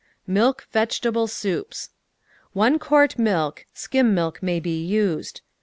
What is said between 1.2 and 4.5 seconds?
SOUPS 1 quart milk (skim milk